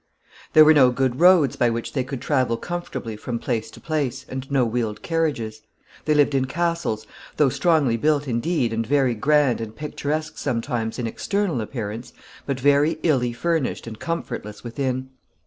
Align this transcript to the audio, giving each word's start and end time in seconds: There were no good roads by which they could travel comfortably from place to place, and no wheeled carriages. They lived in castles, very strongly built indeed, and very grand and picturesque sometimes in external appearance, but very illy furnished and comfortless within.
There 0.53 0.65
were 0.65 0.73
no 0.73 0.89
good 0.89 1.19
roads 1.19 1.55
by 1.55 1.69
which 1.69 1.93
they 1.93 2.03
could 2.03 2.21
travel 2.21 2.57
comfortably 2.57 3.15
from 3.15 3.37
place 3.37 3.69
to 3.69 3.79
place, 3.79 4.25
and 4.27 4.49
no 4.51 4.65
wheeled 4.65 5.03
carriages. 5.03 5.61
They 6.05 6.15
lived 6.15 6.33
in 6.33 6.45
castles, 6.45 7.05
very 7.37 7.51
strongly 7.51 7.97
built 7.97 8.27
indeed, 8.27 8.73
and 8.73 8.83
very 8.83 9.13
grand 9.13 9.61
and 9.61 9.75
picturesque 9.75 10.39
sometimes 10.39 10.97
in 10.97 11.05
external 11.05 11.61
appearance, 11.61 12.13
but 12.47 12.59
very 12.59 12.97
illy 13.03 13.31
furnished 13.31 13.85
and 13.85 13.99
comfortless 13.99 14.63
within. 14.63 15.11